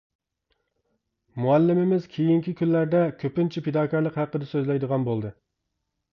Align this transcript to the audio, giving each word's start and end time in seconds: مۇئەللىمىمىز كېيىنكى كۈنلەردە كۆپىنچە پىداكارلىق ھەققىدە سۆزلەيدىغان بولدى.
مۇئەللىمىمىز 1.43 2.07
كېيىنكى 2.15 2.55
كۈنلەردە 2.63 3.03
كۆپىنچە 3.25 3.65
پىداكارلىق 3.69 4.19
ھەققىدە 4.23 4.51
سۆزلەيدىغان 4.57 5.09
بولدى. 5.13 5.35